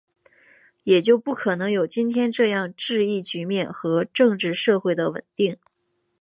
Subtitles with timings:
[0.83, 5.57] 也就不可能有今天这样的治疫局面和政治社会的稳定